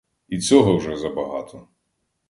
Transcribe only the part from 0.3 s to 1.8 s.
цього вже забагато.